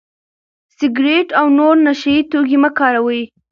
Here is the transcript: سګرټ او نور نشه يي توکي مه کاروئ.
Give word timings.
سګرټ 0.77 1.27
او 1.39 1.45
نور 1.57 1.75
نشه 1.85 2.09
يي 2.15 2.21
توکي 2.31 2.57
مه 2.63 2.69
کاروئ. 2.77 3.21